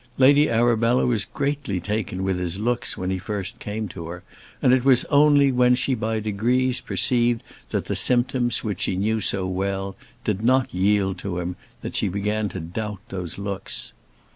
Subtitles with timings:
[0.17, 4.23] Lady Arabella was greatly taken with his looks when he first came to her,
[4.59, 9.21] and it was only when she by degrees perceived that the symptoms, which she knew
[9.21, 13.93] so well, did not yield to him that she began to doubt those looks.